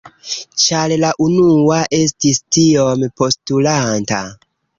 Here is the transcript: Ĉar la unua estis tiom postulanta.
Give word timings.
Ĉar 0.61 0.93
la 1.03 1.11
unua 1.25 1.77
estis 1.99 2.41
tiom 2.57 3.05
postulanta. 3.23 4.25